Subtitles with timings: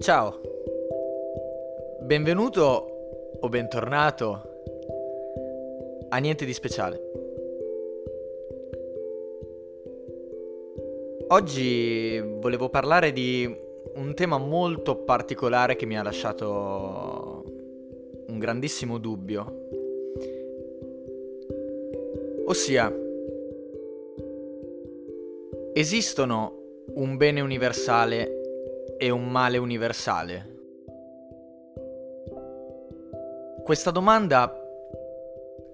[0.00, 0.40] Ciao,
[2.00, 4.42] benvenuto o bentornato
[6.08, 7.00] a Niente di Speciale.
[11.28, 13.56] Oggi volevo parlare di
[13.94, 17.44] un tema molto particolare che mi ha lasciato
[18.26, 19.68] un grandissimo dubbio,
[22.46, 22.92] ossia
[25.74, 28.36] esistono un bene universale
[28.96, 30.54] è un male universale?
[33.62, 34.62] Questa domanda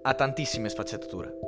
[0.03, 1.39] ha tantissime sfaccettature.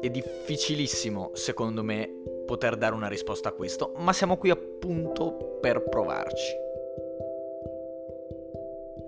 [0.00, 2.08] È difficilissimo, secondo me,
[2.44, 6.62] poter dare una risposta a questo, ma siamo qui appunto per provarci.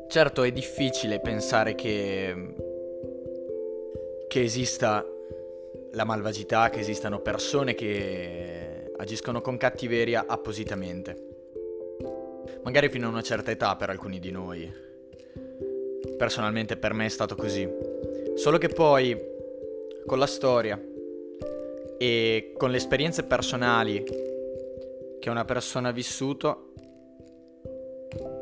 [0.09, 2.55] Certo è difficile pensare che,
[4.29, 5.05] che esista
[5.93, 11.27] la malvagità, che esistano persone che agiscono con cattiveria appositamente
[12.67, 14.71] magari fino a una certa età per alcuni di noi.
[16.19, 17.69] Personalmente per me è stato così.
[18.35, 19.17] Solo che poi,
[20.05, 20.81] con la storia
[21.97, 24.03] e con le esperienze personali
[25.21, 26.73] che una persona ha vissuto,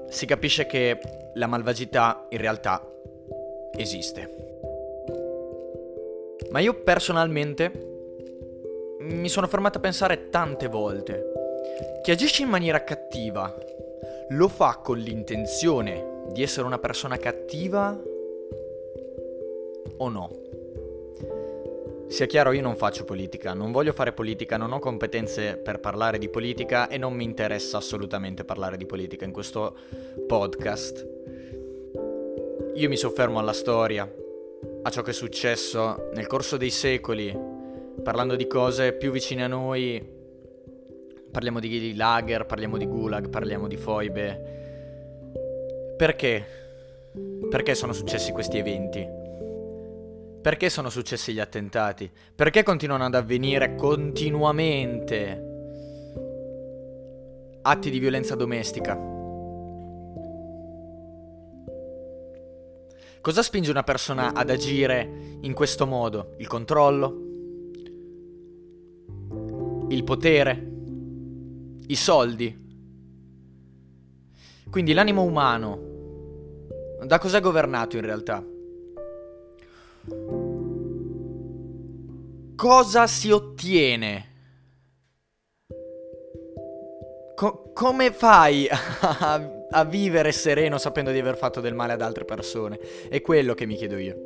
[0.09, 0.99] si capisce che
[1.35, 2.83] la malvagità in realtà
[3.77, 4.54] esiste.
[6.55, 7.73] Ma io personalmente
[9.01, 11.33] mi sono fermato a pensare tante volte.
[12.01, 13.53] Chi agisce in maniera cattiva
[14.29, 18.01] lo fa con l'intenzione di essere una persona cattiva
[19.97, 20.31] o no?
[22.07, 26.19] Sia chiaro, io non faccio politica, non voglio fare politica, non ho competenze per parlare
[26.19, 29.75] di politica e non mi interessa assolutamente parlare di politica in questo
[30.25, 31.05] podcast.
[32.75, 34.09] Io mi soffermo alla storia,
[34.85, 37.37] a ciò che è successo nel corso dei secoli,
[38.03, 40.15] parlando di cose più vicine a noi
[41.35, 44.41] Parliamo di lager, parliamo di gulag, parliamo di foibe.
[45.97, 46.45] Perché?
[47.51, 49.05] Perché sono successi questi eventi?
[50.41, 52.09] Perché sono successi gli attentati?
[52.37, 55.45] Perché continuano ad avvenire continuamente
[57.63, 59.14] atti di violenza domestica?
[63.25, 66.35] Cosa spinge una persona ad agire in questo modo?
[66.37, 67.23] Il controllo?
[69.89, 70.73] Il potere?
[71.87, 72.63] i soldi.
[74.71, 75.93] Quindi l'animo umano
[77.03, 78.45] da cos'è governato in realtà?
[82.57, 84.33] Cosa si ottiene?
[87.35, 92.25] Co- come fai a, a vivere sereno sapendo di aver fatto del male ad altre
[92.25, 92.79] persone?
[93.09, 94.17] È quello che mi chiedo io.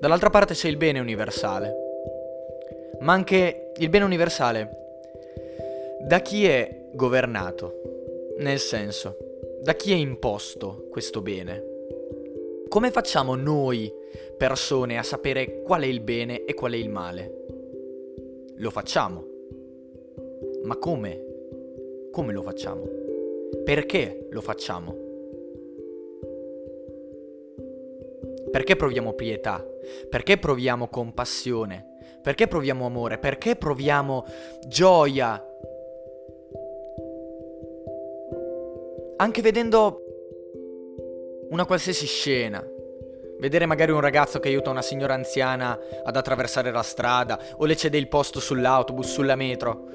[0.00, 1.76] Dall'altra parte c'è il bene universale.
[3.00, 4.80] Ma anche il bene universale
[6.00, 8.34] da chi è governato?
[8.38, 9.16] Nel senso,
[9.60, 11.62] da chi è imposto questo bene?
[12.68, 13.92] Come facciamo noi,
[14.36, 17.44] persone, a sapere qual è il bene e qual è il male?
[18.56, 19.24] Lo facciamo.
[20.64, 21.24] Ma come?
[22.10, 23.01] Come lo facciamo?
[23.64, 24.96] Perché lo facciamo?
[28.50, 29.64] Perché proviamo pietà?
[30.08, 31.86] Perché proviamo compassione?
[32.22, 33.18] Perché proviamo amore?
[33.18, 34.24] Perché proviamo
[34.66, 35.42] gioia
[39.22, 40.02] Anche vedendo
[41.50, 42.60] una qualsiasi scena.
[43.38, 47.76] Vedere magari un ragazzo che aiuta una signora anziana ad attraversare la strada o le
[47.76, 49.86] cede il posto sull'autobus, sulla metro.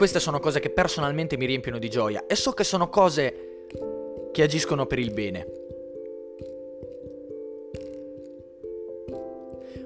[0.00, 3.66] Queste sono cose che personalmente mi riempiono di gioia e so che sono cose
[4.32, 5.46] che agiscono per il bene.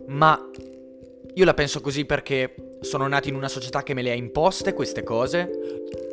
[0.06, 0.50] Ma
[1.34, 4.72] io la penso così perché sono nati in una società che me le ha imposte
[4.72, 5.50] queste cose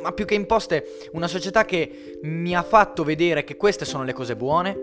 [0.02, 4.12] ma più che imposte, una società che mi ha fatto vedere che queste sono le
[4.12, 4.76] cose buone?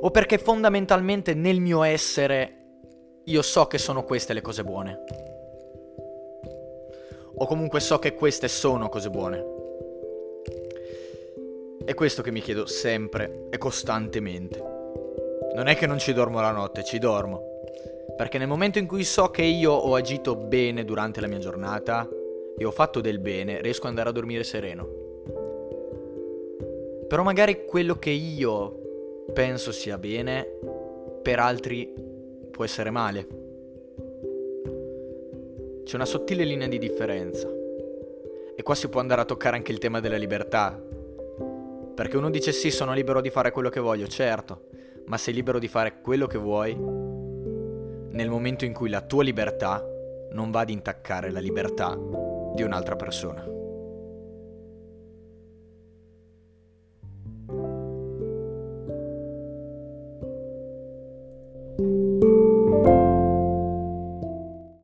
[0.00, 2.54] O perché fondamentalmente nel mio essere
[3.22, 5.34] io so che sono queste le cose buone?
[7.38, 9.44] O comunque so che queste sono cose buone?
[11.84, 14.58] È questo che mi chiedo sempre e costantemente.
[15.54, 17.60] Non è che non ci dormo la notte, ci dormo.
[18.16, 22.08] Perché nel momento in cui so che io ho agito bene durante la mia giornata,
[22.56, 24.88] e ho fatto del bene, riesco ad andare a dormire sereno.
[27.06, 30.48] Però magari quello che io penso sia bene,
[31.20, 31.92] per altri
[32.50, 33.45] può essere male.
[35.86, 37.48] C'è una sottile linea di differenza.
[38.56, 40.76] E qua si può andare a toccare anche il tema della libertà.
[41.94, 44.64] Perché uno dice sì, sono libero di fare quello che voglio, certo.
[45.04, 49.80] ma sei libero di fare quello che vuoi nel momento in cui la tua libertà
[50.32, 51.96] non va ad intaccare la libertà
[52.52, 53.55] di un'altra persona.